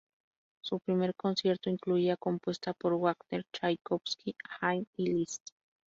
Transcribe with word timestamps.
Su 0.61 0.79
primer 0.79 1.13
concierto 1.13 1.69
incluía 1.69 2.17
compuesta 2.17 2.73
por 2.73 2.95
Wagner, 2.97 3.45
Chaikovski, 3.53 4.35
Haydn 4.59 4.87
y 4.97 5.13
Liszt. 5.13 5.51